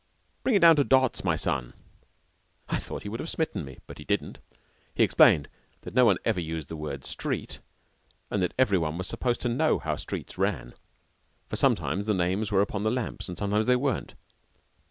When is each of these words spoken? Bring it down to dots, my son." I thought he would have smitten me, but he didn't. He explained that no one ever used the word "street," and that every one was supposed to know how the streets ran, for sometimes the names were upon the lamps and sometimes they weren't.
Bring 0.43 0.55
it 0.55 0.61
down 0.61 0.77
to 0.77 0.83
dots, 0.83 1.23
my 1.23 1.35
son." 1.35 1.73
I 2.69 2.77
thought 2.77 3.03
he 3.03 3.09
would 3.09 3.19
have 3.19 3.29
smitten 3.29 3.63
me, 3.63 3.77
but 3.85 3.99
he 3.99 4.03
didn't. 4.03 4.39
He 4.95 5.03
explained 5.03 5.47
that 5.81 5.93
no 5.93 6.05
one 6.05 6.17
ever 6.25 6.39
used 6.39 6.69
the 6.69 6.75
word 6.75 7.05
"street," 7.05 7.59
and 8.31 8.41
that 8.41 8.55
every 8.57 8.79
one 8.79 8.97
was 8.97 9.05
supposed 9.05 9.41
to 9.41 9.47
know 9.49 9.77
how 9.77 9.93
the 9.93 10.01
streets 10.01 10.39
ran, 10.39 10.73
for 11.49 11.55
sometimes 11.55 12.07
the 12.07 12.15
names 12.15 12.51
were 12.51 12.61
upon 12.61 12.81
the 12.81 12.89
lamps 12.89 13.29
and 13.29 13.37
sometimes 13.37 13.67
they 13.67 13.75
weren't. 13.75 14.15